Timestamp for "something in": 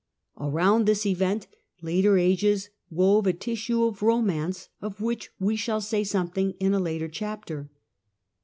6.03-6.73